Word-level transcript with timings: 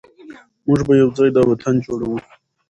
موږ 0.65 0.79
به 0.87 0.93
یو 1.01 1.09
ځای 1.17 1.29
دا 1.35 1.41
وطن 1.49 1.75
جوړوو. 1.85 2.17